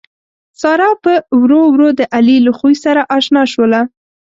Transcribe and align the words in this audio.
ساره 0.61 0.89
پّ 1.01 1.03
ورو 1.41 1.61
ورو 1.73 1.89
د 1.99 2.01
علي 2.15 2.37
له 2.45 2.51
خوي 2.57 2.75
سره 2.85 3.01
اشنا 3.17 3.43
شوله 3.53 3.81